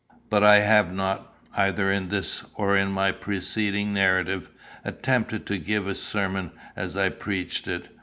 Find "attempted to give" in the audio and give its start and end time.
4.83-5.87